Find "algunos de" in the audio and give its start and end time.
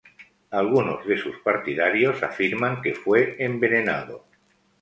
0.49-1.15